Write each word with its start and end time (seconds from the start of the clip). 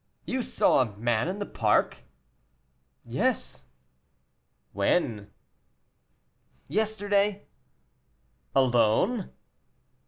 "You 0.25 0.41
saw 0.41 0.81
a 0.81 0.97
man 0.97 1.27
in 1.27 1.37
the 1.37 1.45
park?" 1.45 1.99
"Yes." 3.05 3.65
"When?" 4.73 5.29
"Yesterday." 6.67 7.45
"Alone?" 8.55 9.29